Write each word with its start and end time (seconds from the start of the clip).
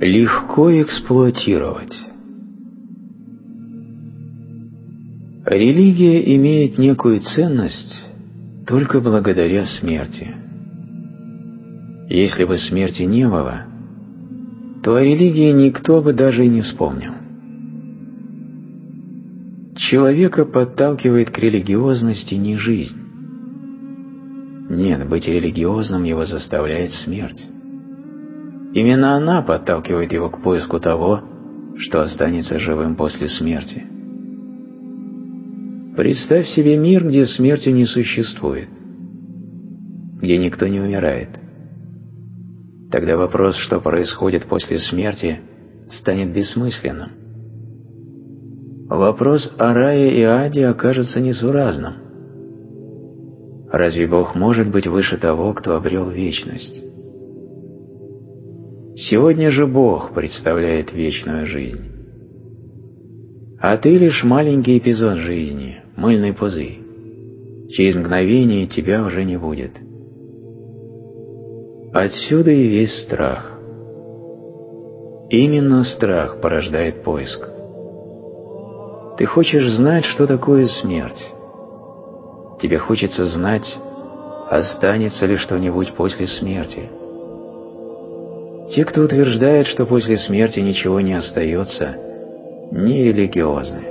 Легко 0.00 0.70
эксплуатировать. 0.80 1.92
Религия 5.44 6.36
имеет 6.36 6.78
некую 6.78 7.18
ценность 7.18 8.04
только 8.64 9.00
благодаря 9.00 9.66
смерти. 9.66 10.36
Если 12.10 12.44
бы 12.44 12.58
смерти 12.58 13.02
не 13.02 13.28
было, 13.28 13.64
то 14.84 14.94
о 14.94 15.02
религии 15.02 15.50
никто 15.50 16.00
бы 16.00 16.12
даже 16.12 16.44
и 16.44 16.48
не 16.48 16.60
вспомнил. 16.60 17.14
Человека 19.74 20.44
подталкивает 20.44 21.30
к 21.30 21.38
религиозности 21.40 22.34
не 22.36 22.56
жизнь. 22.56 23.00
Нет, 24.70 25.08
быть 25.08 25.26
религиозным 25.26 26.04
его 26.04 26.24
заставляет 26.24 26.92
смерть. 26.92 27.48
Именно 28.72 29.16
она 29.16 29.42
подталкивает 29.42 30.12
его 30.12 30.28
к 30.30 30.42
поиску 30.42 30.78
того, 30.78 31.22
что 31.78 32.02
останется 32.02 32.58
живым 32.58 32.96
после 32.96 33.28
смерти. 33.28 33.84
Представь 35.96 36.46
себе 36.48 36.76
мир, 36.76 37.06
где 37.06 37.26
смерти 37.26 37.70
не 37.70 37.86
существует, 37.86 38.68
где 40.20 40.36
никто 40.36 40.66
не 40.66 40.80
умирает. 40.80 41.30
Тогда 42.90 43.16
вопрос, 43.16 43.56
что 43.56 43.80
происходит 43.80 44.44
после 44.44 44.78
смерти, 44.78 45.40
станет 45.90 46.32
бессмысленным. 46.32 47.10
Вопрос 48.88 49.52
о 49.58 49.74
рае 49.74 50.18
и 50.18 50.22
аде 50.22 50.66
окажется 50.66 51.20
несуразным. 51.20 51.94
Разве 53.70 54.06
Бог 54.06 54.34
может 54.34 54.70
быть 54.70 54.86
выше 54.86 55.18
того, 55.18 55.52
кто 55.52 55.76
обрел 55.76 56.08
вечность? 56.08 56.82
Сегодня 59.00 59.52
же 59.52 59.64
Бог 59.68 60.12
представляет 60.12 60.92
вечную 60.92 61.46
жизнь. 61.46 61.84
А 63.60 63.76
ты 63.76 63.96
лишь 63.96 64.24
маленький 64.24 64.76
эпизод 64.76 65.18
жизни, 65.18 65.80
мыльный 65.96 66.32
пузырь. 66.32 66.80
Через 67.70 67.94
мгновение 67.94 68.66
тебя 68.66 69.04
уже 69.04 69.22
не 69.22 69.36
будет. 69.36 69.70
Отсюда 71.94 72.50
и 72.50 72.66
весь 72.66 73.02
страх. 73.04 73.56
Именно 75.30 75.84
страх 75.84 76.40
порождает 76.40 77.04
поиск. 77.04 77.48
Ты 79.16 79.26
хочешь 79.26 79.74
знать, 79.74 80.06
что 80.06 80.26
такое 80.26 80.66
смерть. 80.66 81.24
Тебе 82.60 82.78
хочется 82.78 83.26
знать, 83.26 83.78
останется 84.50 85.24
ли 85.26 85.36
что-нибудь 85.36 85.92
после 85.92 86.26
смерти. 86.26 86.97
Те, 88.70 88.84
кто 88.84 89.02
утверждает, 89.02 89.66
что 89.66 89.86
после 89.86 90.18
смерти 90.18 90.60
ничего 90.60 91.00
не 91.00 91.14
остается, 91.14 91.96
не 92.70 93.04
религиозны. 93.04 93.84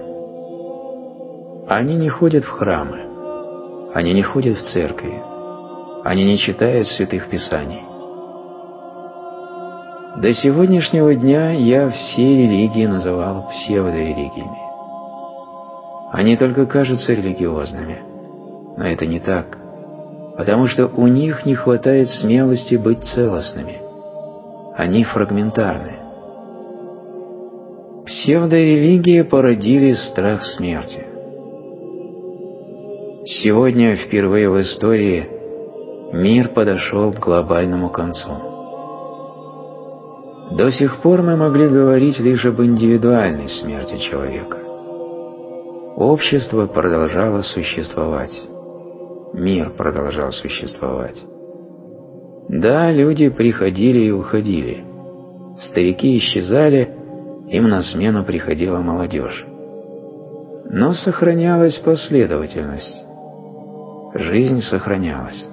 Они 1.68 1.96
не 1.96 2.10
ходят 2.10 2.44
в 2.44 2.50
храмы, 2.50 3.02
они 3.96 4.14
не 4.14 4.22
ходят 4.22 4.58
в 4.58 4.72
церкви, 4.72 5.20
они 6.04 6.26
не 6.26 6.38
читают 6.38 6.88
святых 6.90 7.28
писаний. 7.28 7.82
До 10.22 10.32
сегодняшнего 10.34 11.14
дня 11.16 11.52
я 11.52 11.90
все 11.90 12.22
религии 12.22 12.86
называл 12.86 13.50
псевдорелигиями. 13.50 14.60
Они 16.12 16.38
только 16.38 16.68
кажутся 16.68 17.14
религиозными, 17.14 17.98
но 18.78 18.86
это 18.86 19.08
не 19.08 19.20
так, 19.20 19.58
потому 20.38 20.68
что 20.68 20.88
у 20.88 21.08
них 21.08 21.46
не 21.48 21.56
хватает 21.56 22.10
смелости 22.10 22.76
быть 22.76 23.04
целостными– 23.04 23.82
они 24.78 25.04
фрагментарны. 25.04 25.98
Псевдорелигии 28.06 29.24
породили 29.24 29.94
страх 29.94 30.46
смерти. 30.46 31.04
Сегодня 33.26 33.98
впервые 33.98 34.50
в 34.50 34.62
истории 34.62 35.28
мир 36.14 36.50
подошел 36.50 37.12
к 37.12 37.20
глобальному 37.20 37.90
концу. 37.90 38.30
До 40.52 40.72
сих 40.72 41.02
пор 41.02 41.24
мы 41.24 41.36
могли 41.36 41.68
говорить 41.68 42.20
лишь 42.20 42.46
об 42.46 42.62
индивидуальной 42.62 43.50
смерти 43.50 43.98
человека. 43.98 44.60
Общество 45.98 46.68
продолжало 46.68 47.42
существовать. 47.42 48.40
Мир 49.34 49.72
продолжал 49.72 50.32
существовать. 50.32 51.22
Да, 52.50 52.92
люди 52.92 53.30
приходили 53.30 54.06
и 54.06 54.12
уходили. 54.12 54.86
Старики 55.58 56.18
исчезали, 56.18 56.90
им 57.50 57.68
на 57.68 57.84
смену 57.84 58.24
приходила 58.24 58.80
молодежь. 58.80 59.46
Но 60.70 60.94
сохранялась 60.94 61.78
последовательность. 61.80 63.04
Жизнь 64.14 64.62
сохранялась. 64.62 65.48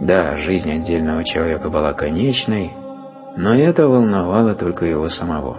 Да, 0.00 0.36
жизнь 0.38 0.70
отдельного 0.70 1.24
человека 1.24 1.70
была 1.70 1.92
конечной, 1.92 2.70
но 3.36 3.54
это 3.54 3.88
волновало 3.88 4.54
только 4.54 4.84
его 4.84 5.08
самого. 5.08 5.58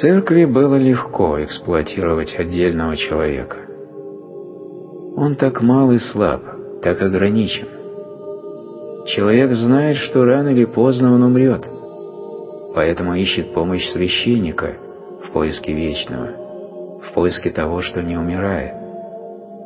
Церкви 0.00 0.44
было 0.44 0.76
легко 0.76 1.42
эксплуатировать 1.42 2.34
отдельного 2.38 2.96
человека. 2.96 3.56
Он 5.16 5.34
так 5.34 5.60
мал 5.62 5.90
и 5.90 5.98
слаб, 5.98 6.42
так 6.82 7.00
ограничен. 7.02 7.68
Человек 9.06 9.52
знает, 9.52 9.96
что 9.96 10.24
рано 10.24 10.48
или 10.48 10.64
поздно 10.64 11.14
он 11.14 11.22
умрет, 11.22 11.66
поэтому 12.74 13.14
ищет 13.14 13.52
помощь 13.52 13.88
священника 13.90 14.74
в 15.24 15.32
поиске 15.32 15.72
вечного, 15.72 17.00
в 17.02 17.12
поиске 17.12 17.50
того, 17.50 17.82
что 17.82 18.02
не 18.02 18.16
умирает, 18.16 18.74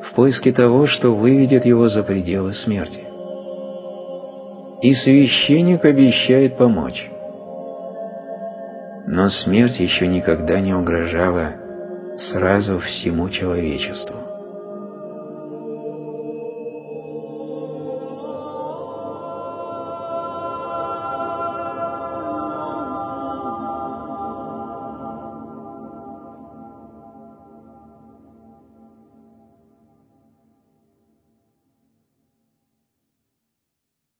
в 0.02 0.14
поиске 0.14 0.52
того, 0.52 0.86
что 0.86 1.14
выведет 1.14 1.64
его 1.64 1.88
за 1.88 2.02
пределы 2.02 2.52
смерти. 2.52 3.04
И 4.82 4.92
священник 4.92 5.84
обещает 5.84 6.56
помочь. 6.56 7.10
Но 9.06 9.28
смерть 9.28 9.78
еще 9.80 10.06
никогда 10.06 10.60
не 10.60 10.74
угрожала 10.74 11.54
сразу 12.18 12.78
всему 12.78 13.28
человечеству. 13.28 14.23